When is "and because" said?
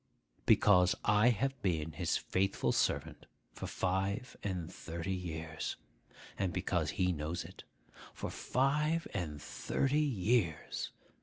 6.39-6.89